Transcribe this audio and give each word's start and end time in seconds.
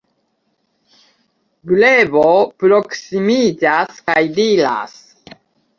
Grebo 1.73 2.25
proksimiĝas 2.65 4.05
kaj 4.11 4.21
diras: 4.41 5.03